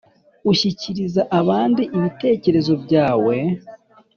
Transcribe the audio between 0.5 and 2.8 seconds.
ushyikiriza abandi ibitekerezo